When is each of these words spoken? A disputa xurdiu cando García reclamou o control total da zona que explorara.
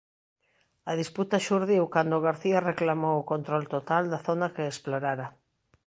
A 0.91 0.93
disputa 1.01 1.43
xurdiu 1.45 1.83
cando 1.95 2.23
García 2.27 2.59
reclamou 2.69 3.15
o 3.19 3.27
control 3.31 3.63
total 3.75 4.03
da 4.11 4.23
zona 4.27 4.47
que 4.55 4.63
explorara. 4.65 5.27